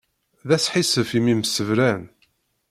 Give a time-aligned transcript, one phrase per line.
[0.47, 2.01] D asḥissef imi msebran.